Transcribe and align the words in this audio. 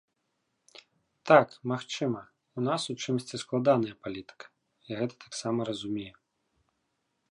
Так, 1.31 1.47
магчыма, 1.71 2.21
у 2.59 2.65
нас 2.69 2.81
у 2.93 2.95
чымсьці 3.03 3.41
складаная 3.43 3.95
палітыка, 4.07 4.45
я 4.93 4.99
гэта 5.03 5.15
таксама 5.27 5.59
разумею. 5.71 6.15